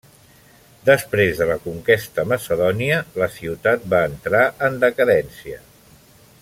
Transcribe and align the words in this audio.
Després 0.87 1.41
de 1.41 1.47
la 1.49 1.57
conquesta 1.65 2.25
macedònia 2.31 2.97
la 3.23 3.29
ciutat 3.37 3.87
va 3.95 4.03
entrar 4.13 4.43
en 4.69 4.85
decadència. 4.89 5.63